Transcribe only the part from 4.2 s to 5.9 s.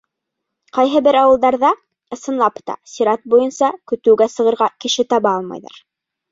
сығырға кеше таба алмайҙар.